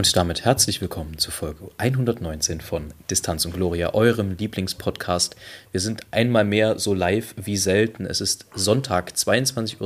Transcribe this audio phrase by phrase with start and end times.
[0.00, 5.36] Und damit herzlich willkommen zur Folge 119 von Distanz und Gloria, eurem Lieblingspodcast.
[5.72, 8.06] Wir sind einmal mehr so live wie selten.
[8.06, 9.78] Es ist Sonntag, 22.10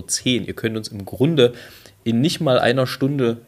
[0.43, 0.47] Uhr.
[0.47, 1.53] Ihr könnt uns im Grunde
[2.05, 3.39] in nicht mal einer Stunde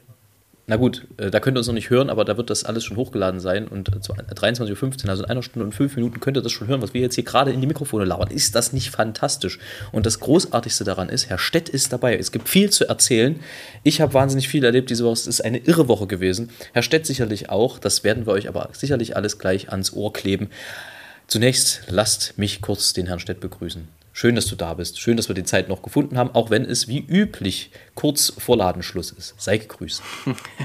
[0.68, 2.84] na gut, äh, da könnt ihr uns noch nicht hören, aber da wird das alles
[2.84, 6.42] schon hochgeladen sein und 23.15 Uhr, also in einer Stunde und fünf Minuten könnt ihr
[6.42, 8.32] das schon hören, was wir jetzt hier gerade in die Mikrofone labern.
[8.32, 9.60] Ist das nicht fantastisch?
[9.92, 12.16] Und das Großartigste daran ist, Herr Stett ist dabei.
[12.16, 13.38] Es gibt viel zu erzählen.
[13.84, 15.12] Ich habe wahnsinnig viel erlebt diese Woche.
[15.12, 16.50] Es ist eine irre Woche gewesen.
[16.72, 17.78] Herr Stett sicherlich auch.
[17.78, 20.50] Das werden wir euch aber sicherlich alles gleich ans Ohr kleben.
[21.28, 23.86] Zunächst lasst mich kurz den Herrn Stett begrüßen.
[24.18, 24.98] Schön, dass du da bist.
[24.98, 28.56] Schön, dass wir die Zeit noch gefunden haben, auch wenn es wie üblich kurz vor
[28.56, 29.34] Ladenschluss ist.
[29.36, 30.00] Sei gegrüßt.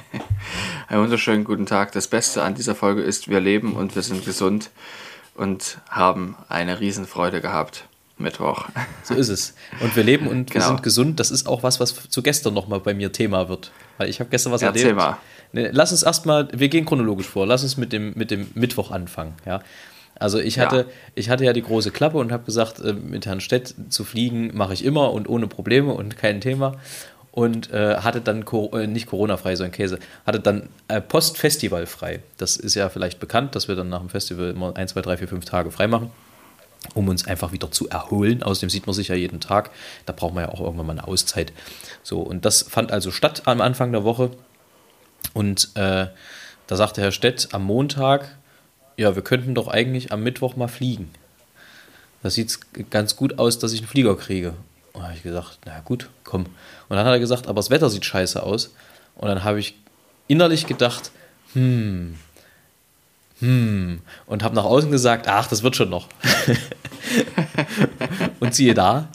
[0.88, 1.92] Einen wunderschönen guten Tag.
[1.92, 4.70] Das Beste an dieser Folge ist, wir leben und wir sind gesund
[5.36, 7.90] und haben eine Riesenfreude gehabt.
[8.18, 8.70] Mittwoch.
[9.04, 9.54] So ist es.
[9.82, 10.64] Und wir leben und genau.
[10.64, 11.20] wir sind gesund.
[11.20, 13.74] Das ist auch was, was zu gestern nochmal bei mir Thema wird.
[13.98, 15.18] Weil ich habe gestern was Erzähl erlebt.
[15.52, 17.46] Ne, lass uns erstmal, wir gehen chronologisch vor.
[17.46, 19.34] Lass uns mit dem, mit dem Mittwoch anfangen.
[19.46, 19.62] Ja.
[20.22, 20.86] Also ich hatte, ja.
[21.16, 24.56] ich hatte ja die große Klappe und habe gesagt, äh, mit Herrn Stett zu fliegen
[24.56, 26.76] mache ich immer und ohne Probleme und kein Thema.
[27.32, 32.20] Und äh, hatte dann, äh, nicht Corona-frei, so ein Käse, hatte dann äh, Post-Festival frei.
[32.38, 35.18] Das ist ja vielleicht bekannt, dass wir dann nach dem Festival immer 1, 2, 3,
[35.18, 36.12] 4, 5 Tage frei machen,
[36.94, 38.44] um uns einfach wieder zu erholen.
[38.44, 39.72] Außerdem sieht man sich ja jeden Tag.
[40.06, 41.54] Da braucht man ja auch irgendwann mal eine Auszeit.
[42.04, 44.32] So, und das fand also statt am Anfang der Woche.
[45.34, 46.08] Und äh,
[46.68, 48.38] da sagte Herr Stett am Montag,
[48.98, 51.12] ja, wir könnten doch eigentlich am Mittwoch mal fliegen.
[52.24, 52.60] Das sieht
[52.90, 54.54] ganz gut aus, dass ich einen Flieger kriege.
[54.94, 56.46] Und habe ich gesagt, na gut, komm.
[56.90, 58.74] Und dann hat er gesagt, aber das Wetter sieht scheiße aus.
[59.16, 59.76] Und dann habe ich
[60.28, 61.12] innerlich gedacht,
[61.54, 62.18] hm,
[63.40, 66.08] hm, und habe nach außen gesagt, ach, das wird schon noch.
[68.40, 69.10] und siehe da,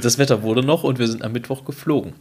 [0.00, 2.14] das Wetter wurde noch und wir sind am Mittwoch geflogen.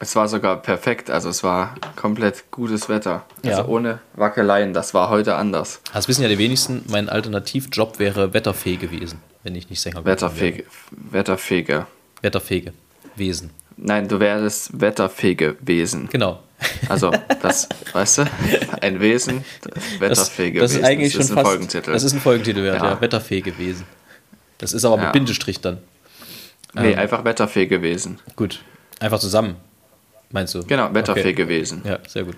[0.00, 3.24] Es war sogar perfekt, also es war komplett gutes Wetter.
[3.44, 3.66] Also ja.
[3.66, 5.80] ohne Wackeleien, das war heute anders.
[5.92, 10.64] Das wissen ja die wenigsten, mein Alternativjob wäre Wetterfee gewesen, wenn ich nicht Sänger Wetterfege.
[10.90, 11.86] Wetterfege.
[12.22, 12.72] Wetterfege.
[13.16, 13.50] Wesen.
[13.76, 16.08] Nein, du wärst Wetterfege Wesen.
[16.10, 16.42] Genau.
[16.88, 18.24] Also, das, weißt du,
[18.80, 19.44] ein Wesen,
[19.98, 21.92] Wetterfege das, das ist eigentlich das ist schon ein fast, Folgentitel.
[21.92, 23.00] Das ist ein Folgentitel, ja, ja.
[23.00, 23.84] Wetterfee Wesen.
[24.58, 25.12] Das ist aber mit ja.
[25.12, 25.78] Bindestrich dann.
[26.74, 28.20] Nee, ähm, einfach Wetterfee gewesen.
[28.36, 28.62] Gut.
[29.00, 29.56] Einfach zusammen
[30.30, 30.62] meinst du?
[30.64, 31.34] Genau, wetterfähig okay.
[31.34, 31.82] gewesen.
[31.84, 32.36] Ja, sehr gut.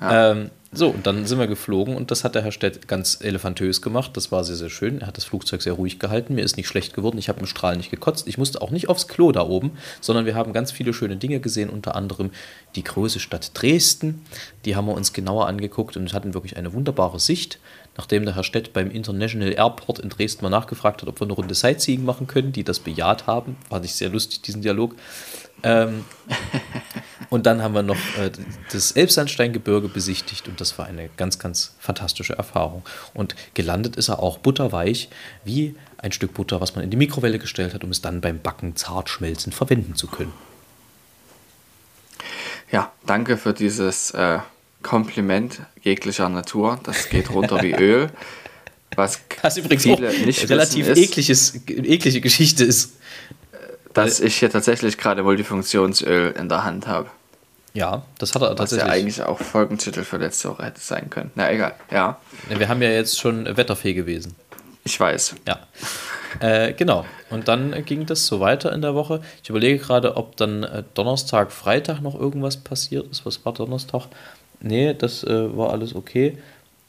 [0.00, 0.32] Ja.
[0.32, 3.80] Ähm, so, und dann sind wir geflogen und das hat der Herr Stett ganz elefantös
[3.80, 4.14] gemacht.
[4.18, 5.00] Das war sehr, sehr schön.
[5.00, 6.34] Er hat das Flugzeug sehr ruhig gehalten.
[6.34, 7.16] Mir ist nicht schlecht geworden.
[7.16, 8.28] Ich habe im Strahl nicht gekotzt.
[8.28, 9.72] Ich musste auch nicht aufs Klo da oben,
[10.02, 12.32] sondern wir haben ganz viele schöne Dinge gesehen, unter anderem
[12.76, 14.26] die große Stadt Dresden.
[14.66, 17.58] Die haben wir uns genauer angeguckt und hatten wirklich eine wunderbare Sicht.
[17.96, 21.32] Nachdem der Herr Stett beim International Airport in Dresden mal nachgefragt hat, ob wir eine
[21.32, 23.56] Runde Sightseeing machen können, die das bejaht haben.
[23.70, 24.94] Fand ich sehr lustig, diesen Dialog.
[25.62, 26.04] Ähm,
[27.30, 28.30] und dann haben wir noch äh,
[28.72, 32.82] das Elbsandsteingebirge besichtigt und das war eine ganz, ganz fantastische Erfahrung.
[33.14, 35.10] Und gelandet ist er auch butterweich,
[35.44, 38.40] wie ein Stück Butter, was man in die Mikrowelle gestellt hat, um es dann beim
[38.40, 40.32] Backen zart schmelzen verwenden zu können.
[42.70, 44.38] Ja, danke für dieses äh,
[44.82, 46.80] Kompliment jeglicher Natur.
[46.84, 48.10] Das geht runter wie Öl.
[48.96, 52.94] Was das übrigens viele nicht relativ ekliges, eklige Geschichte ist
[53.98, 57.10] dass ich hier tatsächlich gerade Multifunktionsöl in der Hand habe.
[57.78, 58.88] Ja, das hat er tatsächlich.
[58.88, 61.30] Was ja eigentlich auch Folgentitel für letzte Woche hätte sein können.
[61.36, 62.18] Na egal, ja.
[62.48, 64.34] Wir haben ja jetzt schon Wetterfee gewesen.
[64.82, 65.36] Ich weiß.
[65.46, 65.60] Ja.
[66.40, 67.04] Äh, genau.
[67.30, 69.22] Und dann ging das so weiter in der Woche.
[69.44, 73.24] Ich überlege gerade, ob dann äh, Donnerstag, Freitag noch irgendwas passiert ist.
[73.24, 74.08] Was war Donnerstag?
[74.60, 76.36] Nee, das äh, war alles okay.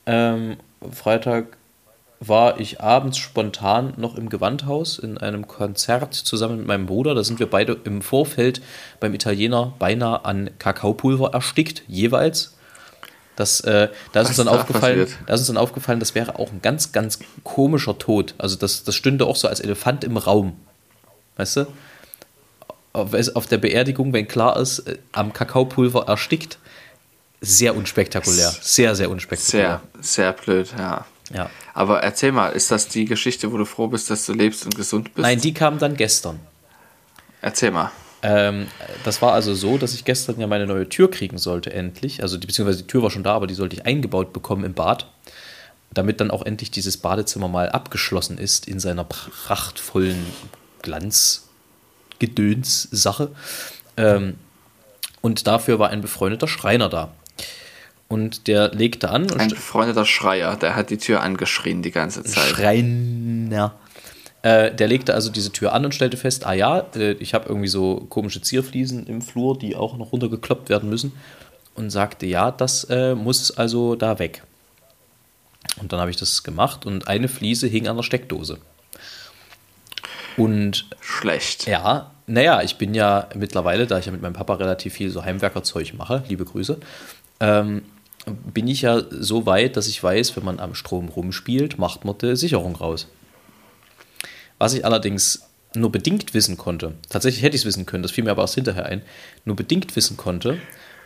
[0.07, 0.57] Ähm,
[0.92, 1.58] Freitag
[2.19, 7.16] war ich abends spontan noch im Gewandhaus in einem Konzert zusammen mit meinem Bruder.
[7.16, 8.62] Da sind wir beide im Vorfeld
[9.00, 12.56] beim Italiener beinahe an Kakaopulver erstickt, jeweils.
[13.38, 16.51] Das, äh, da, ist uns dann aufgefallen, da ist uns dann aufgefallen, das wäre auch
[16.51, 18.36] ein ganz, ganz komischer Tod.
[18.38, 20.57] Also das, das stünde auch so als Elefant im Raum.
[21.38, 21.68] Weißt du?
[22.92, 26.57] Auf, auf der Beerdigung, wenn klar ist, äh, am Kakaopulver erstickt,
[27.39, 28.54] sehr unspektakulär.
[28.60, 29.81] Sehr, sehr unspektakulär.
[30.01, 31.06] Sehr, sehr blöd, ja.
[31.33, 31.49] Ja.
[31.73, 34.75] Aber erzähl mal, ist das die Geschichte, wo du froh bist, dass du lebst und
[34.75, 35.23] gesund bist?
[35.23, 36.39] Nein, die kam dann gestern.
[37.41, 37.91] Erzähl mal.
[38.21, 38.67] Ähm,
[39.05, 42.21] das war also so, dass ich gestern ja meine neue Tür kriegen sollte, endlich.
[42.21, 44.73] Also, die, beziehungsweise die Tür war schon da, aber die sollte ich eingebaut bekommen im
[44.73, 45.07] Bad.
[45.91, 50.23] Damit dann auch endlich dieses Badezimmer mal abgeschlossen ist in seiner prachtvollen
[50.81, 53.31] Glanzgedöns-Sache.
[53.97, 54.35] Ähm,
[55.21, 57.11] und dafür war ein befreundeter Schreiner da.
[58.09, 59.31] Und der legte an.
[59.33, 62.44] ein befreundeter Schreier, der hat die Tür angeschrien die ganze Zeit.
[62.44, 63.75] Schreiner.
[64.41, 67.47] Äh, der legte also diese Tür an und stellte fest, ah ja, äh, ich habe
[67.47, 71.13] irgendwie so komische Zierfliesen im Flur, die auch noch runtergekloppt werden müssen.
[71.75, 74.44] Und sagte, ja, das äh, muss also da weg.
[75.79, 78.57] Und dann habe ich das gemacht und eine Fliese hing an der Steckdose.
[80.35, 81.67] Und schlecht.
[81.67, 85.23] Ja, naja, ich bin ja mittlerweile, da ich ja mit meinem Papa relativ viel so
[85.23, 86.79] Heimwerkerzeug mache, liebe Grüße,
[87.39, 87.83] ähm,
[88.25, 92.18] bin ich ja so weit, dass ich weiß, wenn man am Strom rumspielt, macht man
[92.18, 93.07] die Sicherung raus.
[94.57, 95.44] Was ich allerdings
[95.75, 98.56] nur bedingt wissen konnte, tatsächlich hätte ich es wissen können, das fiel mir aber erst
[98.56, 99.01] hinterher ein,
[99.45, 100.60] nur bedingt wissen konnte,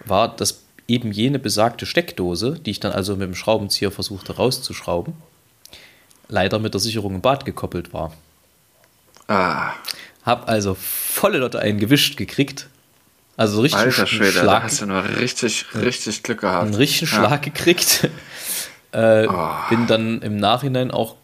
[0.05, 5.13] war, dass eben jene besagte Steckdose, die ich dann also mit dem Schraubenzieher versuchte rauszuschrauben,
[6.27, 8.13] leider mit der Sicherung im Bad gekoppelt war.
[9.27, 9.73] Ah.
[10.23, 12.69] Hab also volle Lotte einen gewischt gekriegt.
[13.35, 16.65] Also richtig Alter Schwede, Schlag, da hast du nur richtig, richtig Glück gehabt.
[16.65, 17.17] Einen richtigen ja.
[17.17, 18.09] Schlag gekriegt.
[18.93, 19.49] Äh, oh.
[19.71, 21.15] Bin dann im Nachhinein auch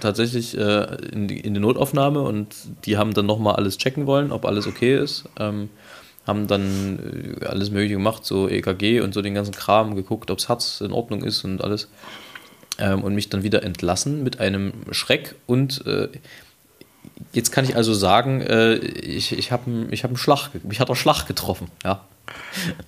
[0.00, 2.54] tatsächlich äh, in, die, in, die, Notaufnahme und
[2.86, 5.24] die haben dann nochmal alles checken wollen, ob alles okay ist.
[5.38, 5.68] Ähm,
[6.26, 10.38] haben dann äh, alles Mögliche gemacht, so EKG und so den ganzen Kram, geguckt, ob
[10.38, 11.88] das Herz in Ordnung ist und alles.
[12.78, 16.08] Ähm, und mich dann wieder entlassen mit einem Schreck und äh,
[17.32, 20.88] jetzt kann ich also sagen, äh, ich, ich habe ich hab einen Schlag, mich hat
[20.88, 22.00] der Schlag getroffen, ja.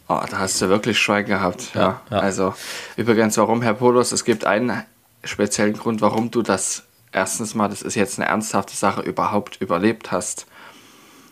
[0.09, 2.01] Oh, da hast du wirklich Schweig gehabt, ja, ja.
[2.11, 2.19] ja.
[2.19, 2.55] Also,
[2.97, 4.85] übrigens, warum, Herr Polos, es gibt einen
[5.25, 10.11] speziellen Grund, warum du das erstens mal, das ist jetzt eine ernsthafte Sache, überhaupt überlebt
[10.11, 10.47] hast.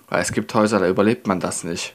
[0.08, 1.94] Weil es gibt Häuser, da überlebt man das nicht.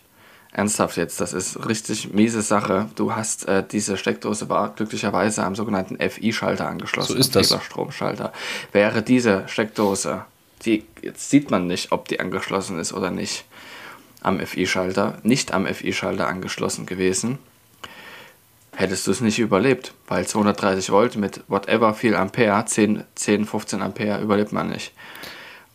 [0.51, 2.89] Ernsthaft jetzt, das ist richtig miese Sache.
[2.95, 7.11] Du hast äh, diese Steckdose war glücklicherweise am sogenannten FI-Schalter angeschlossen.
[7.11, 7.53] So ist das.
[7.61, 8.31] Stromschalter.
[8.71, 10.23] Wäre diese Steckdose
[10.65, 13.45] die, jetzt sieht man nicht, ob die angeschlossen ist oder nicht
[14.21, 17.38] am FI-Schalter, nicht am FI-Schalter angeschlossen gewesen,
[18.75, 23.81] hättest du es nicht überlebt, weil 230 Volt mit whatever viel Ampere, 10, 10 15
[23.81, 24.94] Ampere überlebt man nicht.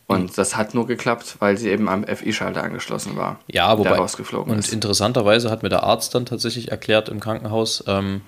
[0.07, 0.35] Und mhm.
[0.35, 3.39] das hat nur geklappt, weil sie eben am FI-Schalter angeschlossen war.
[3.47, 3.91] Ja, wobei.
[3.91, 4.73] Der rausgeflogen und ist.
[4.73, 8.23] interessanterweise hat mir der Arzt dann tatsächlich erklärt im Krankenhaus, ähm,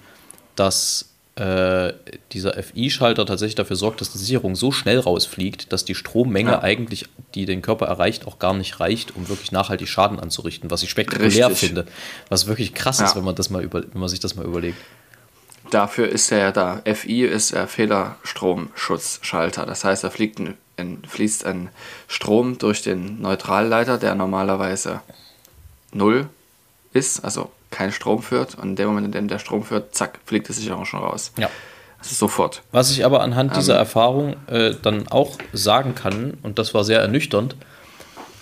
[0.55, 1.95] dass äh,
[2.33, 6.63] dieser FI-Schalter tatsächlich dafür sorgt, dass die Sicherung so schnell rausfliegt, dass die Strommenge ja.
[6.63, 10.83] eigentlich, die den Körper erreicht, auch gar nicht reicht, um wirklich nachhaltig Schaden anzurichten, was
[10.83, 11.69] ich spektakulär Richtig.
[11.69, 11.87] finde.
[12.29, 13.07] Was wirklich krass ja.
[13.07, 14.77] ist, wenn man, das mal über, wenn man sich das mal überlegt.
[15.71, 16.83] Dafür ist er ja da.
[16.85, 19.65] FI ist der Fehlerstromschutzschalter.
[19.65, 21.71] Das heißt, da fliegt ein, ein, fließt ein
[22.09, 25.01] Strom durch den Neutralleiter, der normalerweise
[25.93, 26.29] null
[26.93, 28.55] ist, also kein Strom führt.
[28.55, 31.33] Und in dem Moment, in dem der Strom führt, zack, fliegt die Sicherung schon raus.
[31.37, 31.51] Ja.
[31.99, 32.63] Also sofort.
[32.73, 36.85] Was ich aber anhand dieser ähm, Erfahrung äh, dann auch sagen kann, und das war
[36.85, 37.57] sehr ernüchternd,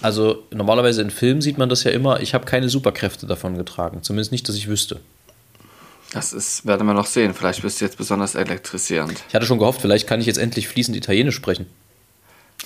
[0.02, 4.02] also normalerweise in Filmen sieht man das ja immer, ich habe keine Superkräfte davon getragen.
[4.02, 5.00] Zumindest nicht, dass ich wüsste.
[6.12, 7.34] Das ist, werden wir noch sehen.
[7.34, 9.22] Vielleicht bist du jetzt besonders elektrisierend.
[9.28, 11.66] Ich hatte schon gehofft, vielleicht kann ich jetzt endlich fließend Italienisch sprechen.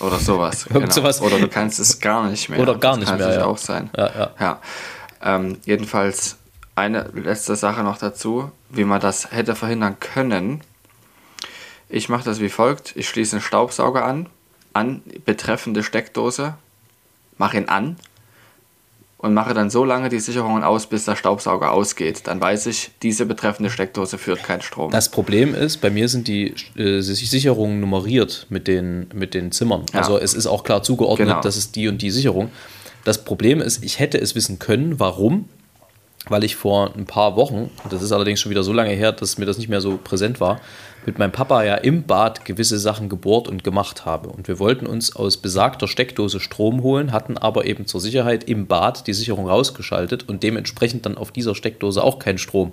[0.00, 0.66] Oder sowas.
[0.72, 0.90] genau.
[0.90, 1.20] sowas.
[1.20, 2.60] Oder du kannst es gar nicht mehr.
[2.60, 3.28] Oder gar nicht das mehr.
[3.28, 3.44] Das ja.
[3.44, 3.90] auch sein.
[3.96, 4.30] Ja, ja.
[4.40, 4.60] ja.
[5.22, 6.36] Ähm, jedenfalls
[6.74, 10.62] eine letzte Sache noch dazu, wie man das hätte verhindern können.
[11.88, 12.96] Ich mache das wie folgt.
[12.96, 14.28] Ich schließe einen Staubsauger an,
[14.72, 16.54] an betreffende Steckdose,
[17.38, 17.96] mache ihn an
[19.18, 22.26] und mache dann so lange die Sicherungen aus, bis der Staubsauger ausgeht.
[22.26, 24.90] Dann weiß ich, diese betreffende Steckdose führt keinen Strom.
[24.90, 29.86] Das Problem ist, bei mir sind die äh, Sicherungen nummeriert mit den, mit den Zimmern.
[29.92, 30.00] Ja.
[30.00, 31.40] Also es ist auch klar zugeordnet, genau.
[31.40, 32.50] das ist die und die Sicherung.
[33.04, 35.48] Das Problem ist, ich hätte es wissen können, warum,
[36.28, 39.38] weil ich vor ein paar Wochen, das ist allerdings schon wieder so lange her, dass
[39.38, 40.60] mir das nicht mehr so präsent war,
[41.06, 44.30] mit meinem Papa ja im Bad gewisse Sachen gebohrt und gemacht habe.
[44.30, 48.66] Und wir wollten uns aus besagter Steckdose Strom holen, hatten aber eben zur Sicherheit im
[48.66, 52.72] Bad die Sicherung rausgeschaltet und dementsprechend dann auf dieser Steckdose auch keinen Strom.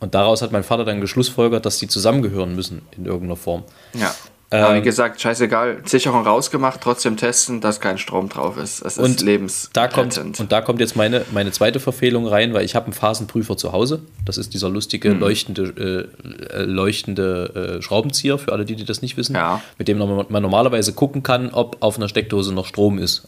[0.00, 3.64] Und daraus hat mein Vater dann geschlussfolgert, dass die zusammengehören müssen in irgendeiner Form.
[3.94, 4.14] Ja.
[4.62, 8.82] Aber wie ähm, gesagt, scheißegal, Sicherung rausgemacht, trotzdem testen, dass kein Strom drauf ist.
[8.82, 12.54] Es und ist lebens da kommt Und da kommt jetzt meine, meine zweite Verfehlung rein,
[12.54, 14.02] weil ich habe einen Phasenprüfer zu Hause.
[14.24, 15.20] Das ist dieser lustige, mhm.
[15.20, 16.08] leuchtende,
[16.52, 19.60] äh, leuchtende äh, Schraubenzieher, für alle, die, die das nicht wissen, ja.
[19.78, 23.26] mit dem man normalerweise gucken kann, ob auf einer Steckdose noch Strom ist.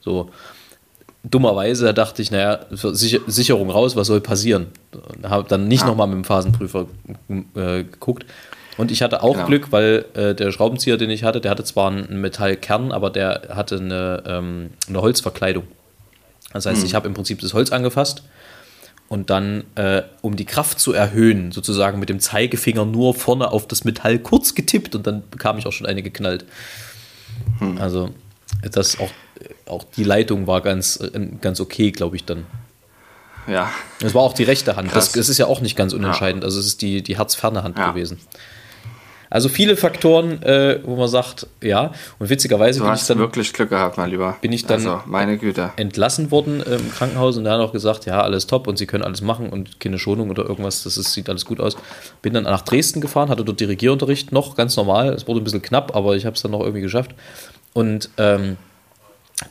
[0.00, 0.30] So
[1.30, 4.68] dummerweise dachte ich, naja, Sicherung raus, was soll passieren?
[5.22, 5.88] Habe dann nicht ja.
[5.88, 6.86] nochmal mit dem Phasenprüfer
[7.28, 8.26] äh, geguckt.
[8.76, 9.46] Und ich hatte auch genau.
[9.46, 13.48] Glück, weil äh, der Schraubenzieher, den ich hatte, der hatte zwar einen Metallkern, aber der
[13.50, 15.64] hatte eine, ähm, eine Holzverkleidung.
[16.52, 16.86] Das heißt, hm.
[16.86, 18.22] ich habe im Prinzip das Holz angefasst
[19.08, 23.66] und dann, äh, um die Kraft zu erhöhen, sozusagen mit dem Zeigefinger nur vorne auf
[23.66, 26.44] das Metall kurz getippt und dann bekam ich auch schon eine geknallt.
[27.58, 27.78] Hm.
[27.78, 28.10] Also,
[28.62, 29.10] das auch
[29.66, 32.46] auch die Leitung war ganz, äh, ganz okay, glaube ich, dann.
[33.46, 33.70] Ja.
[34.00, 34.94] Es war auch die rechte Hand.
[34.94, 36.42] Das, das, ist ja auch nicht ganz unentscheidend.
[36.42, 36.46] Ja.
[36.46, 37.90] Also es ist die, die herzferne Hand ja.
[37.90, 38.18] gewesen.
[39.36, 41.92] Also viele Faktoren, äh, wo man sagt, ja.
[42.18, 44.38] Und witzigerweise du bin ich dann wirklich Glück gehabt, mein Lieber.
[44.40, 45.72] Bin ich dann also, meine Güte.
[45.76, 48.86] entlassen worden äh, im Krankenhaus und da hat auch gesagt, ja, alles top und sie
[48.86, 51.76] können alles machen und keine Schonung oder irgendwas, das ist, sieht alles gut aus.
[52.22, 55.10] Bin dann nach Dresden gefahren, hatte dort Dirigierunterricht noch, ganz normal.
[55.10, 57.10] Es wurde ein bisschen knapp, aber ich habe es dann noch irgendwie geschafft.
[57.74, 58.56] Und ähm,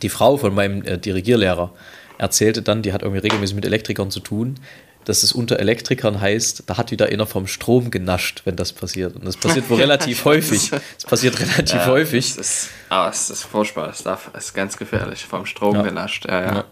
[0.01, 1.71] die Frau von meinem äh, Dirigierlehrer
[2.17, 4.55] erzählte dann, die hat irgendwie regelmäßig mit Elektrikern zu tun,
[5.05, 9.15] dass es unter Elektrikern heißt, da hat wieder einer vom Strom genascht, wenn das passiert.
[9.15, 10.71] Und das passiert wohl relativ häufig.
[10.97, 12.31] Es passiert relativ ja, häufig.
[12.31, 13.89] Es ist, aber es ist furchtbar.
[13.89, 15.25] Es ist ganz gefährlich.
[15.25, 15.81] Vom Strom ja.
[15.83, 16.25] genascht.
[16.27, 16.63] Ja, ja.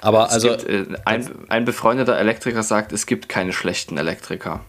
[0.00, 0.48] Aber es also.
[0.50, 4.60] Gibt, äh, ein, ein befreundeter Elektriker sagt, es gibt keine schlechten Elektriker.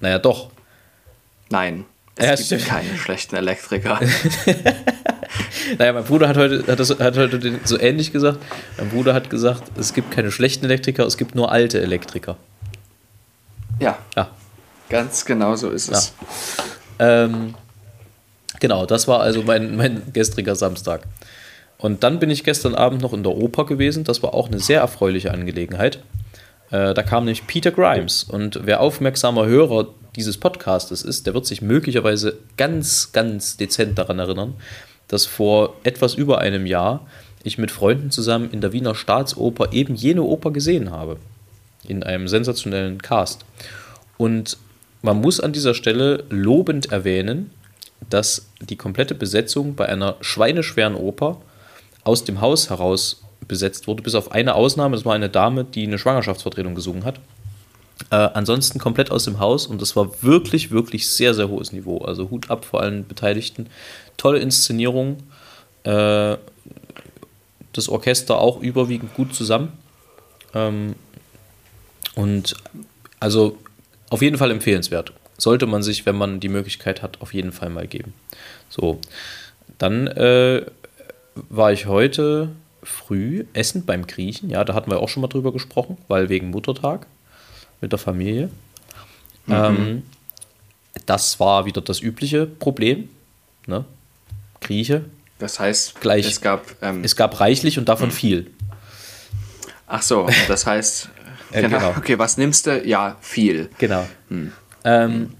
[0.00, 0.50] Naja, doch.
[1.50, 1.84] Nein.
[2.16, 2.66] Es ja, gibt stimmt.
[2.66, 4.00] keine schlechten Elektriker.
[5.78, 8.38] Naja, mein Bruder hat heute, hat, das, hat heute so ähnlich gesagt.
[8.78, 12.36] Mein Bruder hat gesagt, es gibt keine schlechten Elektriker, es gibt nur alte Elektriker.
[13.78, 13.98] Ja.
[14.16, 14.30] Ja.
[14.88, 16.12] Ganz genau so ist es.
[16.98, 17.24] Ja.
[17.24, 17.54] Ähm,
[18.60, 21.02] genau, das war also mein, mein gestriger Samstag.
[21.78, 24.04] Und dann bin ich gestern Abend noch in der Oper gewesen.
[24.04, 26.00] Das war auch eine sehr erfreuliche Angelegenheit.
[26.70, 28.24] Äh, da kam nämlich Peter Grimes.
[28.24, 34.18] Und wer aufmerksamer Hörer dieses Podcastes ist, der wird sich möglicherweise ganz, ganz dezent daran
[34.18, 34.54] erinnern,
[35.10, 37.06] dass vor etwas über einem Jahr
[37.42, 41.16] ich mit Freunden zusammen in der Wiener Staatsoper eben jene Oper gesehen habe.
[41.86, 43.44] In einem sensationellen Cast.
[44.16, 44.56] Und
[45.02, 47.50] man muss an dieser Stelle lobend erwähnen,
[48.08, 51.40] dass die komplette Besetzung bei einer schweineschweren Oper
[52.04, 55.86] aus dem Haus heraus besetzt wurde, bis auf eine Ausnahme, das war eine Dame, die
[55.86, 57.18] eine Schwangerschaftsvertretung gesungen hat.
[58.08, 61.98] Äh, ansonsten komplett aus dem Haus und das war wirklich, wirklich sehr, sehr hohes Niveau.
[61.98, 63.68] Also Hut ab vor allen Beteiligten.
[64.16, 65.18] Tolle Inszenierung.
[65.84, 66.36] Äh,
[67.72, 69.72] das Orchester auch überwiegend gut zusammen.
[70.54, 70.94] Ähm,
[72.14, 72.56] und
[73.20, 73.58] also
[74.08, 75.12] auf jeden Fall empfehlenswert.
[75.38, 78.12] Sollte man sich, wenn man die Möglichkeit hat, auf jeden Fall mal geben.
[78.68, 79.00] So,
[79.78, 80.66] dann äh,
[81.48, 82.50] war ich heute
[82.82, 84.50] früh essen beim Griechen.
[84.50, 87.06] Ja, da hatten wir auch schon mal drüber gesprochen, weil wegen Muttertag
[87.80, 88.50] mit der Familie.
[89.46, 89.54] Mhm.
[89.54, 90.02] Ähm,
[91.06, 93.08] das war wieder das übliche Problem.
[93.66, 93.84] Ne?
[94.60, 95.04] Grieche.
[95.38, 98.12] Das heißt, gleich, es, gab, ähm, es gab reichlich und davon mhm.
[98.12, 98.50] viel.
[99.86, 101.08] Ach so, das heißt,
[101.52, 101.78] äh, genau.
[101.78, 101.94] genau.
[101.96, 102.86] okay, was nimmst du?
[102.86, 103.70] Ja, viel.
[103.78, 104.06] Genau.
[104.28, 104.52] Hm.
[104.84, 105.34] Ähm,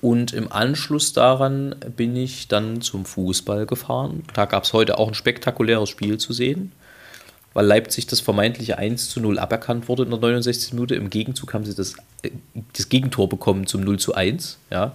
[0.00, 4.24] und im Anschluss daran bin ich dann zum Fußball gefahren.
[4.32, 6.72] Da gab es heute auch ein spektakuläres Spiel zu sehen
[7.54, 10.72] weil Leipzig das vermeintliche 1 zu 0 aberkannt wurde in der 69.
[10.74, 10.94] Minute.
[10.94, 12.30] Im Gegenzug haben sie das, äh,
[12.76, 14.94] das Gegentor bekommen zum 0 zu 1, ja,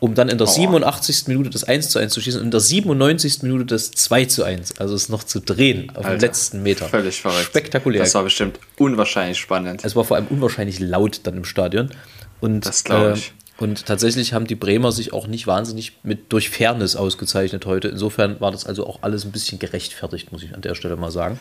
[0.00, 0.50] um dann in der oh.
[0.50, 1.28] 87.
[1.28, 3.42] Minute das 1 zu 1 zu schießen und in der 97.
[3.42, 6.86] Minute das 2 zu 1, also es noch zu drehen auf Alter, dem letzten Meter.
[6.86, 7.44] Völlig verrückt.
[7.44, 8.02] Spektakulär.
[8.02, 9.84] Das war bestimmt unwahrscheinlich spannend.
[9.84, 11.90] Es war vor allem unwahrscheinlich laut dann im Stadion.
[12.40, 13.28] Und, das glaube ich.
[13.28, 17.88] Äh, und tatsächlich haben die Bremer sich auch nicht wahnsinnig mit durch Fairness ausgezeichnet heute.
[17.88, 21.12] Insofern war das also auch alles ein bisschen gerechtfertigt, muss ich an der Stelle mal
[21.12, 21.38] sagen.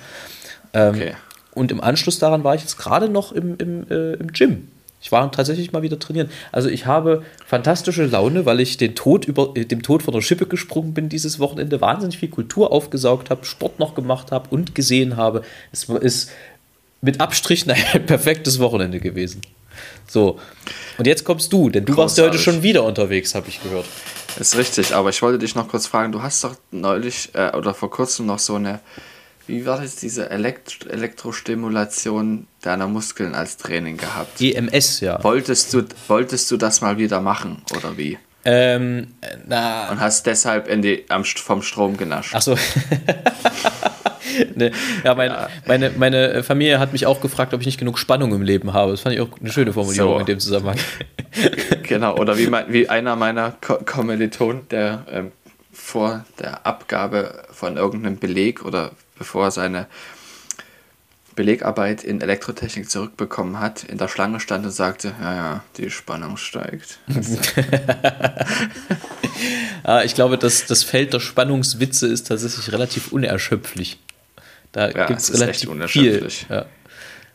[0.73, 1.13] Ähm, okay.
[1.53, 4.67] Und im Anschluss daran war ich jetzt gerade noch im, im, äh, im Gym.
[5.01, 6.29] Ich war tatsächlich mal wieder trainieren.
[6.53, 10.21] Also ich habe fantastische Laune, weil ich den Tod über, äh, dem Tod von der
[10.21, 14.75] Schippe gesprungen bin dieses Wochenende, wahnsinnig viel Kultur aufgesaugt habe, Sport noch gemacht habe und
[14.75, 15.43] gesehen habe.
[15.73, 16.31] Es ist
[17.01, 19.41] mit Abstrichen ein perfektes Wochenende gewesen.
[20.07, 20.39] So,
[20.97, 21.97] und jetzt kommst du, denn du Großartig.
[21.97, 23.85] warst ja heute schon wieder unterwegs, habe ich gehört.
[24.39, 27.73] Ist richtig, aber ich wollte dich noch kurz fragen, du hast doch neulich äh, oder
[27.73, 28.79] vor kurzem noch so eine
[29.47, 34.41] wie war das, diese Elekt Elektrostimulation deiner Muskeln als Training gehabt?
[34.41, 35.21] EMS, ja.
[35.23, 38.17] Wolltest du, wolltest du das mal wieder machen, oder wie?
[38.45, 39.07] Ähm,
[39.47, 39.89] na.
[39.89, 42.35] Und hast deshalb in die, am, vom Strom genascht.
[42.35, 42.55] Achso.
[44.55, 44.71] ne,
[45.03, 48.33] ja, mein, ja, meine, meine Familie hat mich auch gefragt, ob ich nicht genug Spannung
[48.33, 48.91] im Leben habe.
[48.91, 50.19] Das fand ich auch eine schöne Formulierung so.
[50.19, 50.77] in dem Zusammenhang.
[51.83, 55.31] genau, oder wie, mein, wie einer meiner Ko Kommilitonen, der ähm,
[55.71, 59.87] vor der Abgabe von irgendeinem Beleg oder bevor er seine
[61.35, 66.37] Belegarbeit in Elektrotechnik zurückbekommen hat, in der Schlange stand und sagte, ja, ja, die Spannung
[66.37, 66.99] steigt.
[69.83, 73.99] ah, ich glaube, das, das Feld der Spannungswitze ist tatsächlich relativ unerschöpflich.
[74.71, 76.27] Da ja, gibt es relativ viel.
[76.49, 76.65] Ja.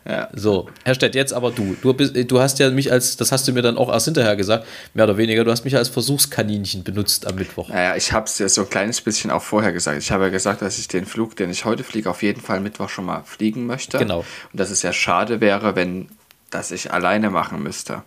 [0.08, 0.28] Ja.
[0.32, 1.76] So, Herr Stett, jetzt aber du.
[1.82, 4.36] Du, bist, du hast ja mich als, das hast du mir dann auch erst hinterher
[4.36, 7.68] gesagt, mehr oder weniger, du hast mich als Versuchskaninchen benutzt am Mittwoch.
[7.68, 9.98] Naja, ich habe es ja so ein kleines bisschen auch vorher gesagt.
[9.98, 12.60] Ich habe ja gesagt, dass ich den Flug, den ich heute fliege, auf jeden Fall
[12.60, 13.98] Mittwoch schon mal fliegen möchte.
[13.98, 14.20] Genau.
[14.52, 16.08] Und dass es ja schade wäre, wenn
[16.48, 18.02] das ich alleine machen müsste.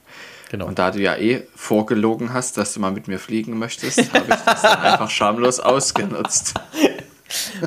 [0.50, 0.66] Genau.
[0.66, 4.26] Und da du ja eh vorgelogen hast, dass du mal mit mir fliegen möchtest, habe
[4.28, 6.56] ich das dann einfach schamlos ausgenutzt.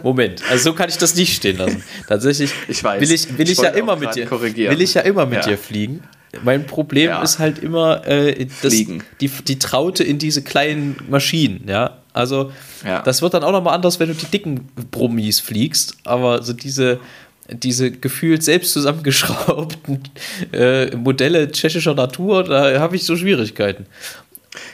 [0.03, 1.83] Moment, also so kann ich das nicht stehen lassen.
[2.09, 5.03] Tatsächlich ich weiß, will ich, will ich, ich ja immer mit dir will ich ja
[5.03, 5.51] immer mit ja.
[5.51, 6.03] dir fliegen.
[6.43, 7.23] Mein Problem ja.
[7.23, 11.99] ist halt immer äh, das, die, die Traute in diese kleinen Maschinen, ja.
[12.13, 12.53] Also
[12.85, 13.03] ja.
[13.03, 17.01] das wird dann auch nochmal anders, wenn du die dicken Brummis fliegst, aber so diese,
[17.49, 20.03] diese gefühlt selbst zusammengeschraubten
[20.53, 23.87] äh, Modelle tschechischer Natur, da habe ich so Schwierigkeiten.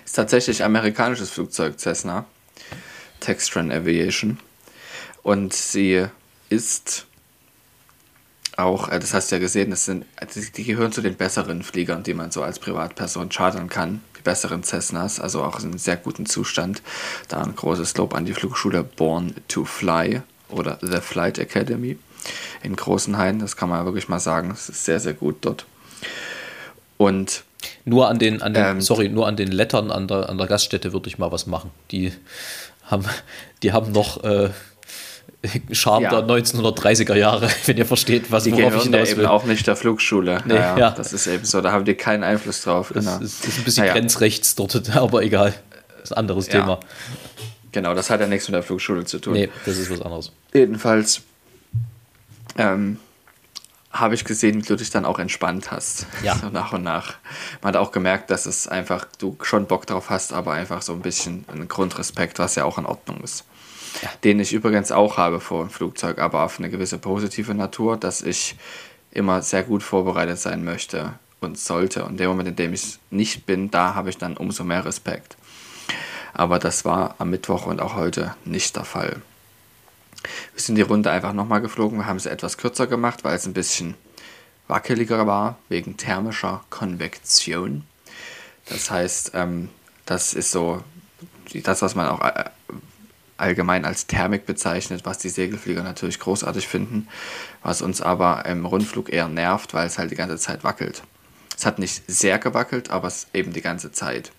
[0.04, 2.26] Ist tatsächlich amerikanisches Flugzeug Cessna.
[3.20, 4.38] Textron Aviation.
[5.22, 6.06] Und sie
[6.48, 7.06] ist
[8.56, 10.04] auch, äh, das hast du ja gesehen, das sind,
[10.56, 14.02] die gehören zu den besseren Fliegern, die man so als Privatperson chartern kann.
[14.18, 16.82] Die besseren Cessnas, also auch in sehr guten Zustand.
[17.28, 21.98] Da ein großes Lob an die Flugschule Born to Fly oder The Flight Academy
[22.62, 23.38] in Großenhain.
[23.38, 24.50] Das kann man wirklich mal sagen.
[24.50, 25.64] Es ist sehr, sehr gut dort.
[26.98, 27.44] Und
[27.84, 30.46] nur an den, an den ähm, sorry, nur an den Lettern an der, an der
[30.46, 31.70] Gaststätte würde ich mal was machen.
[31.90, 32.12] Die
[32.84, 33.06] haben,
[33.62, 34.50] die haben noch äh,
[35.72, 36.20] Charme ja.
[36.20, 39.20] der 1930er Jahre, wenn ihr versteht, was die worauf ich hinaus will.
[39.20, 40.42] eben auch nicht der Flugschule.
[40.44, 40.90] Nee, naja, ja.
[40.90, 42.90] Das ist eben so, da haben die keinen Einfluss drauf.
[42.92, 43.18] Genau.
[43.18, 43.94] Das ist, ist ein bisschen naja.
[43.94, 45.54] grenzrechts dort, aber egal.
[45.92, 46.60] Das ist ein anderes ja.
[46.60, 46.80] Thema.
[47.72, 49.32] Genau, das hat ja nichts mit der Flugschule zu tun.
[49.32, 50.32] Nee, das ist was anderes.
[50.52, 51.22] Jedenfalls
[52.58, 52.98] ähm,
[53.92, 56.06] habe ich gesehen, wie du dich dann auch entspannt hast.
[56.22, 56.36] Ja.
[56.36, 57.14] So nach und nach.
[57.62, 60.92] Man hat auch gemerkt, dass es einfach, du schon Bock drauf hast, aber einfach so
[60.92, 63.44] ein bisschen ein Grundrespekt, was ja auch in Ordnung ist.
[64.24, 68.22] Den ich übrigens auch habe vor dem Flugzeug, aber auf eine gewisse positive Natur, dass
[68.22, 68.56] ich
[69.10, 72.04] immer sehr gut vorbereitet sein möchte und sollte.
[72.04, 75.36] Und der Moment, in dem ich nicht bin, da habe ich dann umso mehr Respekt.
[76.32, 79.20] Aber das war am Mittwoch und auch heute nicht der Fall.
[80.54, 81.98] Wir sind die Runde einfach nochmal geflogen.
[81.98, 83.94] Wir haben sie etwas kürzer gemacht, weil es ein bisschen
[84.68, 87.84] wackeliger war, wegen thermischer Konvektion.
[88.66, 89.68] Das heißt, ähm,
[90.06, 90.82] das ist so
[91.52, 92.44] das, was man auch äh,
[93.40, 97.08] allgemein als Thermik bezeichnet, was die Segelflieger natürlich großartig finden,
[97.62, 101.02] was uns aber im Rundflug eher nervt, weil es halt die ganze Zeit wackelt.
[101.56, 104.32] Es hat nicht sehr gewackelt, aber es eben die ganze Zeit.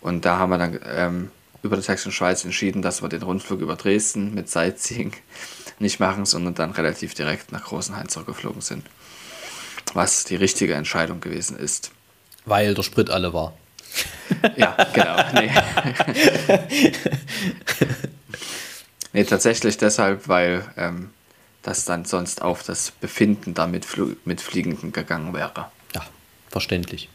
[0.00, 1.30] Und da haben wir dann ähm,
[1.62, 5.12] über die Sächsische Schweiz entschieden, dass wir den Rundflug über Dresden mit Sightseeing
[5.78, 8.84] nicht machen, sondern dann relativ direkt nach Großenhain zurückgeflogen sind.
[9.94, 11.90] Was die richtige Entscheidung gewesen ist.
[12.44, 13.54] Weil der Sprit alle war.
[14.56, 15.16] Ja, genau.
[15.34, 15.50] Nee.
[19.12, 21.10] nee, tatsächlich deshalb, weil ähm,
[21.62, 23.86] das dann sonst auf das Befinden damit
[24.24, 25.70] mit Fliegenden gegangen wäre.
[25.94, 26.02] Ja,
[26.48, 27.08] verständlich.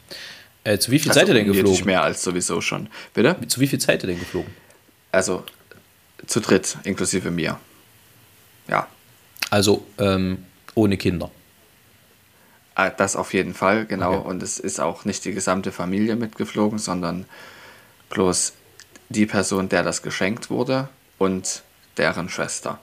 [0.64, 1.70] Äh, zu wie viel also seid ihr denn geflogen?
[1.70, 2.88] Nicht mehr als sowieso schon.
[3.14, 3.36] Bitte?
[3.46, 4.52] Zu wie viel seid ihr denn geflogen?
[5.12, 5.44] Also
[6.26, 7.58] zu dritt, inklusive mir.
[8.68, 8.86] Ja.
[9.50, 11.30] Also ähm, ohne Kinder.
[12.78, 14.18] Ah, das auf jeden Fall, genau.
[14.18, 14.28] Okay.
[14.28, 17.24] Und es ist auch nicht die gesamte Familie mitgeflogen, sondern
[18.08, 18.52] bloß
[19.08, 20.88] die Person, der das geschenkt wurde
[21.18, 21.62] und
[21.96, 22.78] deren Schwester.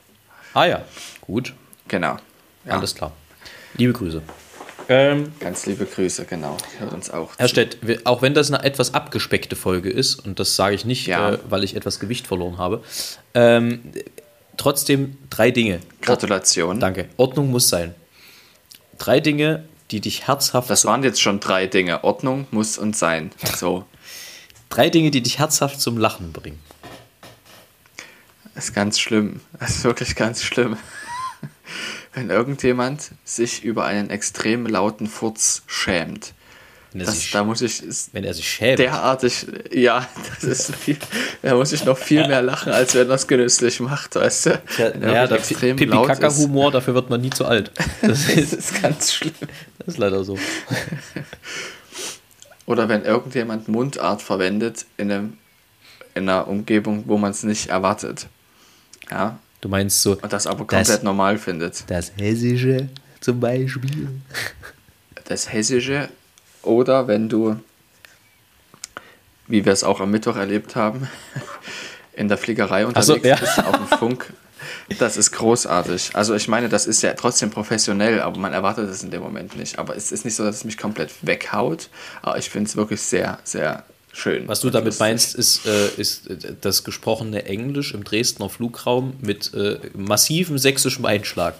[0.53, 0.83] Ah ja,
[1.21, 1.53] gut.
[1.87, 2.17] Genau.
[2.65, 2.73] Ja.
[2.73, 3.13] Alles klar.
[3.77, 4.21] Liebe Grüße.
[4.89, 6.57] Ähm, Ganz liebe Grüße, genau.
[6.77, 7.31] Hört uns auch.
[7.37, 11.07] Herr Stett, auch wenn das eine etwas abgespeckte Folge ist, und das sage ich nicht,
[11.07, 11.35] ja.
[11.35, 12.83] äh, weil ich etwas Gewicht verloren habe,
[13.33, 13.93] ähm,
[14.57, 15.79] trotzdem drei Dinge.
[16.01, 16.81] Gratulation.
[16.81, 17.07] Danke.
[17.15, 17.95] Ordnung muss sein.
[18.97, 20.69] Drei Dinge, die dich herzhaft.
[20.69, 22.03] Das waren jetzt schon drei Dinge.
[22.03, 23.31] Ordnung muss und sein.
[23.55, 23.85] So.
[24.69, 26.59] drei Dinge, die dich herzhaft zum Lachen bringen.
[28.53, 29.41] Das ist ganz schlimm.
[29.59, 30.77] Das ist wirklich ganz schlimm
[32.15, 36.33] wenn irgendjemand sich über einen extrem lauten Furz schämt.
[36.97, 38.79] Das, da muss ich, wenn er sich schämt.
[38.79, 40.97] Derartig, ja, das ist viel,
[41.41, 44.61] da muss ich noch viel mehr lachen, als wenn er es genüsslich macht, weißt du?
[44.77, 47.71] Ja, ja der Pipi-Kaka-Humor, dafür wird man nie zu alt.
[48.01, 49.33] Das, das ist ganz schlimm.
[49.79, 50.37] Das ist leider so.
[52.65, 55.37] Oder wenn irgendjemand Mundart verwendet in, einem,
[56.13, 58.27] in einer Umgebung, wo man es nicht erwartet.
[59.11, 60.11] Ja, Du meinst so.
[60.11, 61.89] Und das aber komplett das, normal findet.
[61.89, 62.87] Das Hessische
[63.19, 64.09] zum Beispiel.
[65.23, 66.07] Das Hessische.
[66.65, 67.57] Oder wenn du,
[69.47, 71.07] wie wir es auch am Mittwoch erlebt haben,
[72.13, 73.35] in der Fliegerei unterwegs so, ja.
[73.35, 74.33] bist, auf dem Funk.
[74.99, 76.11] Das ist großartig.
[76.13, 79.55] Also ich meine, das ist ja trotzdem professionell, aber man erwartet es in dem Moment
[79.57, 79.79] nicht.
[79.79, 81.89] Aber es ist nicht so, dass es mich komplett weghaut.
[82.21, 84.47] Aber ich finde es wirklich sehr, sehr schön.
[84.47, 84.99] Was du damit lustig.
[85.01, 91.05] meinst, ist, äh, ist äh, das gesprochene Englisch im Dresdner Flugraum mit äh, massivem sächsischem
[91.05, 91.55] Einschlag.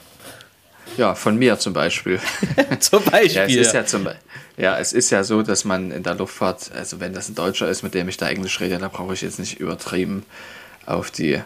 [0.98, 2.20] Ja, von mir zum Beispiel.
[2.80, 3.36] zum Beispiel.
[3.36, 4.08] Ja es, ist ja, zum,
[4.58, 7.70] ja, es ist ja so, dass man in der Luftfahrt, also wenn das ein Deutscher
[7.70, 10.26] ist, mit dem ich da Englisch rede, da brauche ich jetzt nicht übertrieben
[10.86, 11.42] auf die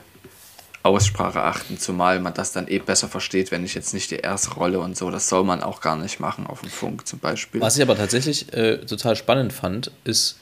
[0.82, 4.52] Aussprache achten, zumal man das dann eh besser versteht, wenn ich jetzt nicht die erste
[4.52, 7.60] Rolle und so, das soll man auch gar nicht machen auf dem Funk zum Beispiel.
[7.60, 10.40] Was ich aber tatsächlich äh, total spannend fand, ist,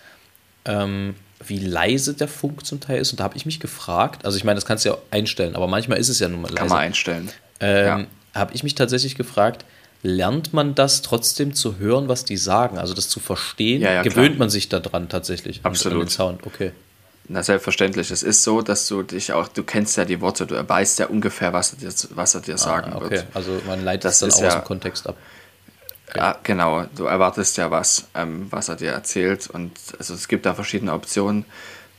[0.65, 3.11] ähm, wie leise der Funk zum Teil ist.
[3.11, 5.67] Und da habe ich mich gefragt, also ich meine, das kannst du ja einstellen, aber
[5.67, 6.57] manchmal ist es ja nun mal leise.
[6.59, 7.29] Kann man einstellen.
[7.59, 8.05] Ähm, ja.
[8.37, 9.65] Habe ich mich tatsächlich gefragt,
[10.03, 13.81] lernt man das trotzdem zu hören, was die sagen, also das zu verstehen?
[13.81, 14.39] Ja, ja, Gewöhnt klar.
[14.39, 15.61] man sich daran tatsächlich?
[15.63, 16.01] Absolut.
[16.01, 16.71] An den Sound, okay.
[17.29, 18.09] Na, selbstverständlich.
[18.09, 21.07] Es ist so, dass du dich auch, du kennst ja die Worte, du weißt ja
[21.07, 23.09] ungefähr, was er dir, was er dir ah, sagen okay.
[23.09, 23.25] wird.
[23.33, 25.17] Also man leitet das dann aus ja, dem Kontext ab.
[26.07, 26.19] Okay.
[26.19, 26.85] Ja, genau.
[26.95, 29.49] Du erwartest ja was, ähm, was er dir erzählt.
[29.49, 31.43] Und also es gibt da verschiedene Optionen.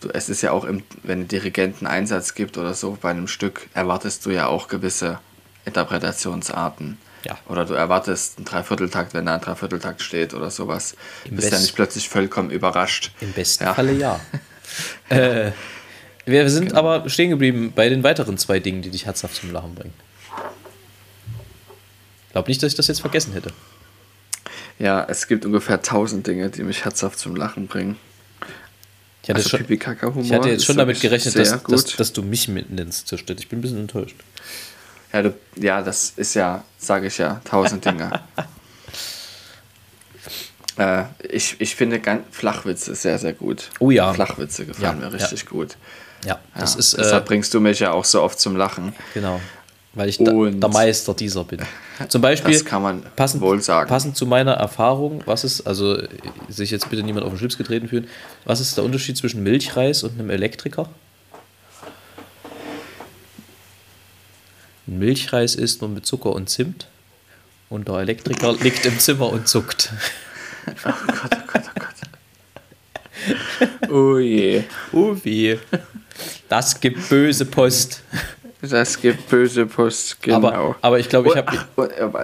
[0.00, 3.28] Du, es ist ja auch, im, wenn ein Dirigenten Einsatz gibt oder so bei einem
[3.28, 5.18] Stück, erwartest du ja auch gewisse
[5.68, 6.98] Interpretationsarten.
[7.24, 7.38] Ja.
[7.48, 10.94] Oder du erwartest einen Dreivierteltakt, wenn da ein Dreivierteltakt steht oder sowas.
[11.24, 13.12] Im Bist ja nicht plötzlich vollkommen überrascht.
[13.20, 13.74] Im besten ja.
[13.74, 14.20] Falle ja.
[15.08, 15.52] äh,
[16.24, 16.80] wir sind genau.
[16.80, 19.94] aber stehen geblieben bei den weiteren zwei Dingen, die dich herzhaft zum Lachen bringen.
[22.26, 23.50] Ich glaube nicht, dass ich das jetzt vergessen hätte.
[24.78, 27.96] Ja, es gibt ungefähr tausend Dinge, die mich herzhaft zum Lachen bringen.
[29.22, 32.48] Ich hatte, also schon, ich hatte jetzt schon damit gerechnet, dass, dass, dass, du mich
[32.48, 33.38] mitnimmst zur Stelle.
[33.38, 34.16] Ich bin ein bisschen enttäuscht.
[35.12, 38.20] Ja, du, ja das ist ja, sage ich ja, tausend Dinge.
[40.78, 43.70] äh, ich, ich finde ganz, Flachwitze sehr, sehr gut.
[43.80, 44.12] Oh ja.
[44.12, 45.48] Flachwitze gefallen ja, mir richtig ja.
[45.48, 45.76] gut.
[46.24, 46.98] Ja, das ja, ist.
[46.98, 48.92] Deshalb äh, bringst du mich ja auch so oft zum Lachen.
[49.14, 49.40] Genau.
[49.94, 51.60] Weil ich da, der Meister dieser bin.
[52.08, 52.52] Zum Beispiel.
[52.52, 53.88] Das kann man passend, wohl sagen.
[53.88, 55.98] Passend zu meiner Erfahrung, was ist, also
[56.48, 58.06] sich jetzt bitte niemand auf den Schlips getreten fühlen,
[58.44, 60.88] was ist der Unterschied zwischen Milchreis und einem Elektriker?
[64.88, 66.86] Ein Milchreis isst man mit Zucker und Zimt
[67.68, 69.92] und der Elektriker liegt im Zimmer und zuckt.
[70.66, 70.72] Oh
[71.06, 71.88] Gott, oh Gott, oh Gott.
[73.90, 74.64] Oh je.
[74.92, 75.58] Oh weh.
[76.48, 78.02] Das gibt böse Post.
[78.62, 80.48] Das gibt böse Post, genau.
[80.48, 81.52] Aber, aber ich glaube, ich habe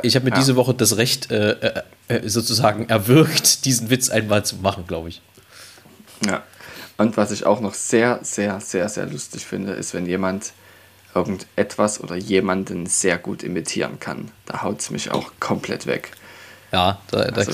[0.03, 0.37] ich hab mir ja.
[0.37, 5.11] diese Woche das Recht äh, äh, äh, sozusagen erwirkt, diesen Witz einmal zu machen, glaube
[5.11, 5.23] ich.
[6.27, 6.43] Ja.
[6.97, 10.53] Und was ich auch noch sehr, sehr, sehr, sehr lustig finde, ist, wenn jemand
[11.15, 14.31] irgendetwas oder jemanden sehr gut imitieren kann.
[14.47, 16.13] Da haut es mich auch komplett weg.
[16.73, 17.53] Ja, da, da also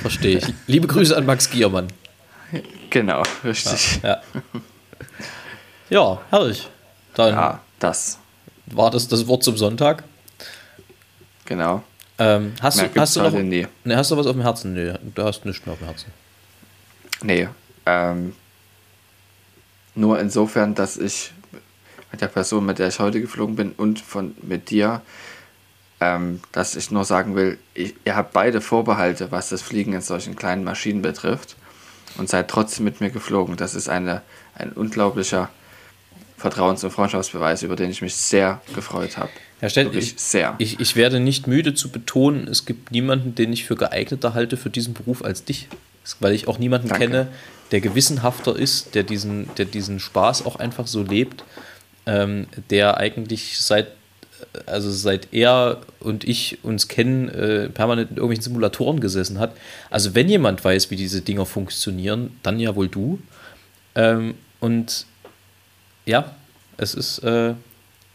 [0.00, 0.54] verstehe ich.
[0.66, 1.88] Liebe Grüße an Max Giermann.
[2.88, 4.00] Genau, richtig.
[4.02, 4.42] Ja, ja.
[5.90, 6.68] ja herrlich.
[7.14, 8.18] Dann ja, das.
[8.66, 10.04] War das das Wort zum Sonntag?
[11.44, 11.82] Genau.
[12.18, 13.32] Ähm, hast, du, hast, du noch.
[13.32, 14.74] Nee, hast du was auf dem Herzen?
[14.74, 16.12] Nee, du hast nichts mehr auf dem Herzen.
[17.22, 17.48] Nee.
[17.86, 18.34] Ähm,
[19.94, 21.32] nur insofern, dass ich
[22.12, 25.02] mit der Person, mit der ich heute geflogen bin und von mit dir,
[26.00, 30.00] ähm, dass ich nur sagen will, ich, ihr habt beide Vorbehalte, was das Fliegen in
[30.00, 31.56] solchen kleinen Maschinen betrifft
[32.16, 33.56] und seid trotzdem mit mir geflogen.
[33.56, 34.22] Das ist eine,
[34.54, 35.50] ein unglaublicher
[36.38, 39.30] Vertrauens- und Freundschaftsbeweis, über den ich mich sehr gefreut habe.
[39.60, 40.54] Herr Stett, ich, sehr.
[40.56, 44.56] Ich, ich werde nicht müde zu betonen, es gibt niemanden, den ich für geeigneter halte
[44.56, 45.68] für diesen Beruf als dich.
[46.18, 47.06] Weil ich auch niemanden Danke.
[47.06, 47.28] kenne,
[47.72, 51.44] der gewissenhafter ist, der diesen, der diesen Spaß auch einfach so lebt
[52.06, 53.88] ähm, der eigentlich seit
[54.66, 59.52] also seit er und ich uns kennen, äh, permanent in irgendwelchen Simulatoren gesessen hat.
[59.90, 63.20] Also wenn jemand weiß, wie diese Dinger funktionieren, dann ja wohl du.
[63.94, 65.06] Ähm, und
[66.06, 66.34] ja,
[66.76, 67.54] es ist, äh,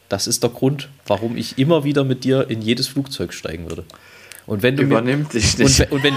[0.10, 3.84] das ist der Grund, warum ich immer wieder mit dir in jedes Flugzeug steigen würde.
[4.48, 5.80] Und wenn du Übernimmt mir, dich nicht.
[5.80, 6.16] Und, und wenn,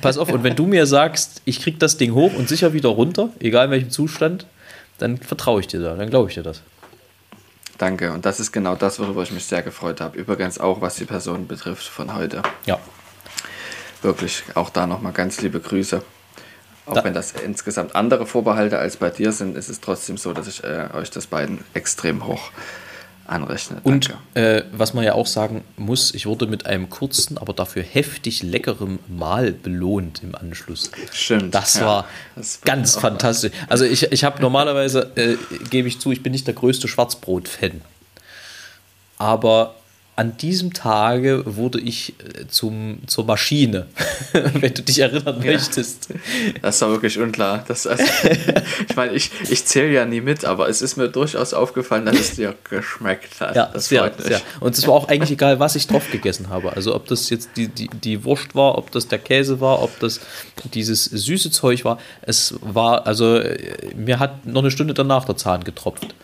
[0.00, 2.90] pass auf, und wenn du mir sagst, ich krieg das Ding hoch und sicher wieder
[2.90, 4.46] runter, egal in welchem Zustand,
[4.98, 6.60] dann vertraue ich dir da, dann glaube ich dir das.
[7.80, 8.12] Danke.
[8.12, 10.18] Und das ist genau das, worüber ich mich sehr gefreut habe.
[10.18, 12.42] Übrigens auch, was die Person betrifft von heute.
[12.66, 12.78] Ja.
[14.02, 16.02] Wirklich, auch da nochmal ganz liebe Grüße.
[16.84, 17.04] Auch da.
[17.04, 20.62] wenn das insgesamt andere Vorbehalte als bei dir sind, ist es trotzdem so, dass ich
[20.62, 22.50] äh, euch das beiden extrem hoch
[23.30, 23.80] anrechne.
[23.82, 27.82] Und äh, was man ja auch sagen muss, ich wurde mit einem kurzen, aber dafür
[27.82, 30.90] heftig leckerem Mahl belohnt im Anschluss.
[31.12, 31.54] Stimmt.
[31.54, 33.52] Das ja, war das ganz fantastisch.
[33.68, 35.36] Also ich, ich habe normalerweise, äh,
[35.70, 37.80] gebe ich zu, ich bin nicht der größte Schwarzbrot-Fan.
[39.18, 39.74] Aber
[40.16, 43.86] an diesem Tage wurde ich äh, zum, zur Maschine,
[44.32, 46.08] wenn du dich erinnern ja, möchtest.
[46.60, 47.64] Das war wirklich unklar.
[47.66, 48.04] Das, also,
[48.88, 52.18] ich meine, ich, ich zähle ja nie mit, aber es ist mir durchaus aufgefallen, dass
[52.18, 53.56] es dir geschmeckt hat.
[53.56, 54.42] Ja, das sehr, sehr.
[54.60, 56.72] Und es war auch eigentlich egal, was ich drauf gegessen habe.
[56.74, 59.98] Also ob das jetzt die, die, die Wurst war, ob das der Käse war, ob
[60.00, 60.20] das
[60.74, 61.98] dieses süße Zeug war.
[62.20, 66.14] Es war, also äh, mir hat noch eine Stunde danach der Zahn getropft.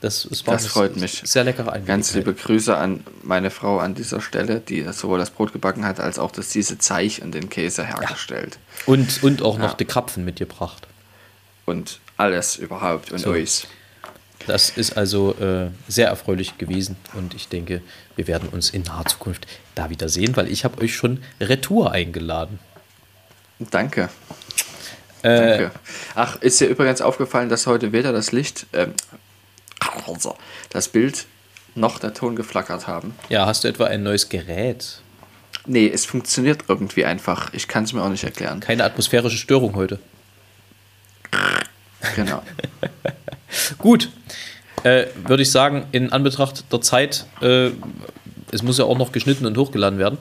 [0.00, 1.20] Das, das, das freut mich.
[1.24, 5.52] Sehr leckere Ganz liebe Grüße an meine Frau an dieser Stelle, die sowohl das Brot
[5.52, 8.58] gebacken hat, als auch das diese Zeich und den Käse hergestellt.
[8.78, 8.94] Ja.
[8.94, 9.74] Und, und auch noch ja.
[9.74, 10.86] die Krapfen mitgebracht.
[11.66, 13.30] Und alles überhaupt und so.
[13.30, 13.66] euch.
[14.46, 17.82] Das ist also äh, sehr erfreulich gewesen und ich denke,
[18.16, 21.92] wir werden uns in naher Zukunft da wieder sehen, weil ich habe euch schon Retour
[21.92, 22.58] eingeladen.
[23.58, 24.08] Danke.
[25.22, 25.70] Äh, Danke.
[26.14, 28.92] Ach, ist dir übrigens aufgefallen, dass heute weder das Licht, also
[30.70, 31.26] das Bild
[31.74, 33.14] noch der Ton geflackert haben?
[33.28, 35.00] Ja, hast du etwa ein neues Gerät?
[35.66, 37.52] Nee, es funktioniert irgendwie einfach.
[37.52, 38.60] Ich kann es mir auch nicht erklären.
[38.60, 39.98] Keine atmosphärische Störung heute.
[42.16, 42.42] Genau.
[43.78, 44.10] Gut.
[44.82, 47.70] Äh, Würde ich sagen, in Anbetracht der Zeit, äh,
[48.50, 50.18] es muss ja auch noch geschnitten und hochgeladen werden,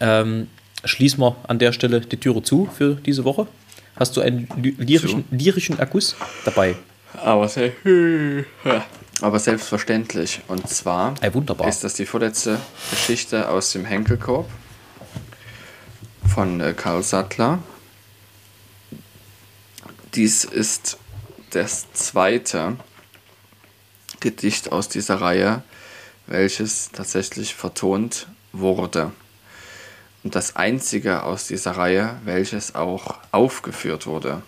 [0.00, 0.48] ähm,
[0.84, 3.46] schließen wir an der Stelle die Türe zu für diese Woche.
[3.96, 6.76] Hast du einen lyrischen, lyrischen Akkus dabei?
[7.16, 7.72] Aber, sehr,
[9.20, 10.40] aber selbstverständlich.
[10.48, 11.68] Und zwar Ey, wunderbar.
[11.68, 14.48] ist das die vorletzte Geschichte aus dem Henkelkorb
[16.32, 17.60] von äh, Karl Sattler.
[20.14, 20.98] Dies ist
[21.50, 22.76] das zweite
[24.20, 25.62] Gedicht aus dieser Reihe,
[26.26, 29.12] welches tatsächlich vertont wurde.
[30.24, 34.42] Und das einzige aus dieser Reihe, welches auch aufgeführt wurde.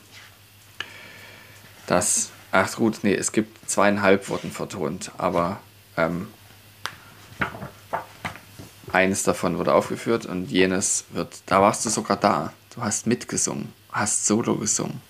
[1.87, 5.61] Das, ach gut, nee, es gibt zweieinhalb wurden vertont, aber
[5.97, 6.29] ähm,
[8.93, 12.53] eines davon wurde aufgeführt und jenes wird, da warst du sogar da.
[12.75, 15.01] Du hast mitgesungen, hast Solo gesungen.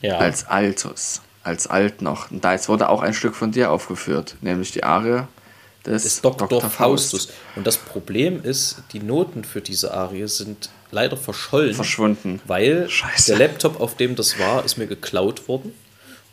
[0.00, 0.18] Ja.
[0.18, 2.30] Als Altus, als Alt noch.
[2.30, 5.24] Und da jetzt wurde auch ein Stück von dir aufgeführt, nämlich die Arie
[5.88, 6.48] des, des Dr.
[6.48, 6.70] Dr.
[6.70, 7.28] Faustus.
[7.56, 11.74] Und das Problem ist, die Noten für diese Arie sind leider verschollen.
[11.74, 12.40] Verschwunden.
[12.46, 13.32] Weil Scheiße.
[13.36, 15.72] der Laptop, auf dem das war, ist mir geklaut worden.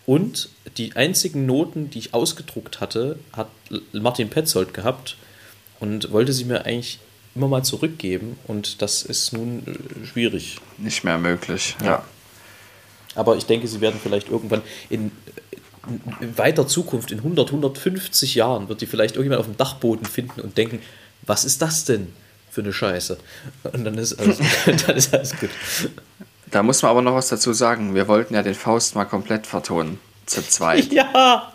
[0.06, 3.48] Und die einzigen Noten, die ich ausgedruckt hatte, hat
[3.92, 5.18] Martin Petzold gehabt
[5.80, 7.00] und wollte sie mir eigentlich
[7.34, 8.38] immer mal zurückgeben.
[8.46, 10.58] Und das ist nun äh, schwierig.
[10.78, 11.86] Nicht mehr möglich, ja.
[11.86, 12.06] ja.
[13.16, 15.12] Aber ich denke, sie werden vielleicht irgendwann in,
[16.20, 20.42] in weiter Zukunft, in 100, 150 Jahren, wird die vielleicht irgendjemand auf dem Dachboden finden
[20.42, 20.82] und denken,
[21.24, 22.14] was ist das denn
[22.50, 23.18] für eine Scheiße?
[23.74, 24.40] Und dann ist alles,
[24.88, 25.50] dann ist alles gut.
[26.52, 27.96] Da muss man aber noch was dazu sagen.
[27.96, 30.00] Wir wollten ja den Faust mal komplett vertonen.
[30.26, 30.92] Zu zweit.
[30.92, 31.52] Ja!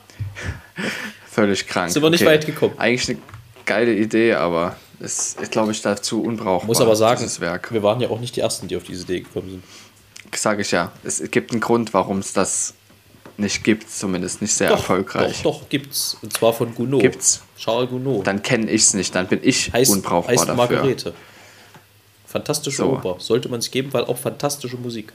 [1.31, 1.90] Völlig krank.
[1.90, 2.33] Sind wir nicht okay.
[2.33, 2.75] weit gekommen.
[2.77, 3.19] Eigentlich eine
[3.64, 6.66] geile Idee, aber es ist, glaube ich, dazu unbrauchbar.
[6.66, 7.25] Muss aber sagen,
[7.71, 9.64] wir waren ja auch nicht die Ersten, die auf diese Idee gekommen sind
[10.37, 10.93] sage ich ja.
[11.03, 12.75] Es gibt einen Grund, warum es das
[13.40, 15.42] nicht gibt, zumindest nicht sehr doch, erfolgreich.
[15.42, 16.16] Doch, doch, gibt's.
[16.22, 17.00] Und zwar von Gounod.
[17.00, 17.42] Gibt's.
[17.59, 18.26] Charles Gounod.
[18.26, 20.55] Dann kenne ich es nicht, dann bin ich heißt, unbrauchbar heißt dafür.
[20.55, 21.14] Margarete.
[22.26, 22.92] Fantastische so.
[22.92, 23.16] Oper.
[23.18, 25.12] Sollte man sich geben, weil auch fantastische Musik.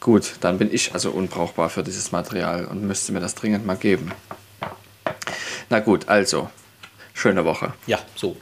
[0.00, 3.76] Gut, dann bin ich also unbrauchbar für dieses Material und müsste mir das dringend mal
[3.76, 4.12] geben.
[5.70, 6.50] Na gut, also,
[7.14, 7.72] schöne Woche.
[7.86, 8.36] Ja, so.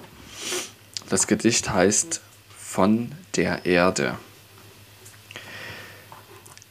[1.08, 2.20] Das Gedicht heißt
[2.56, 4.16] Von der Erde.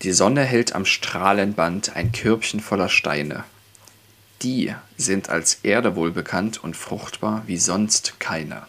[0.02, 3.44] Die Sonne hält am Strahlenband ein Körbchen voller Steine.
[4.42, 8.68] Die sind als Erde wohl bekannt und fruchtbar wie sonst keine.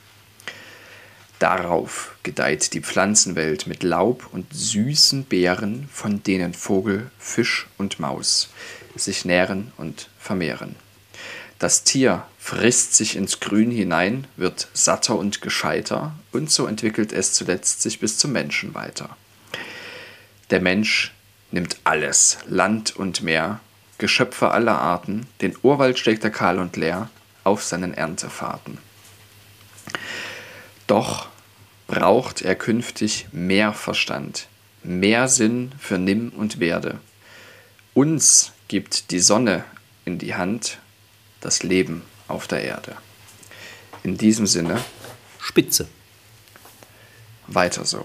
[1.38, 8.48] Darauf gedeiht die Pflanzenwelt mit Laub und süßen Beeren, von denen Vogel, Fisch und Maus
[8.94, 10.76] sich nähren und vermehren.
[11.58, 17.32] Das Tier frisst sich ins Grün hinein, wird satter und gescheiter, und so entwickelt es
[17.32, 19.16] zuletzt sich bis zum Menschen weiter.
[20.50, 21.12] Der Mensch
[21.56, 23.60] nimmt alles, Land und Meer,
[23.96, 27.08] Geschöpfe aller Arten, den Urwald steckt er kahl und leer
[27.44, 28.76] auf seinen Erntefahrten.
[30.86, 31.28] Doch
[31.86, 34.48] braucht er künftig mehr Verstand,
[34.82, 37.00] mehr Sinn für Nimm und Werde.
[37.94, 39.64] Uns gibt die Sonne
[40.04, 40.76] in die Hand
[41.40, 42.96] das Leben auf der Erde.
[44.02, 44.84] In diesem Sinne.
[45.38, 45.88] Spitze.
[47.46, 48.04] Weiter so.